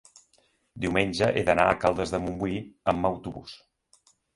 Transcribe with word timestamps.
diumenge 0.85 1.29
he 1.37 1.45
d'anar 1.51 1.67
a 1.67 1.77
Caldes 1.85 2.17
de 2.17 2.23
Montbui 2.27 2.59
amb 2.95 3.15
autobús. 3.15 3.59